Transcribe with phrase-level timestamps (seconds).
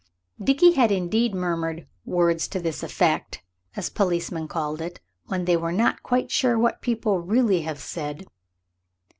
[0.43, 3.43] Dickie had indeed murmured "words to this effect,"
[3.75, 8.25] as policemen call it when they are not quite sure what people really have said.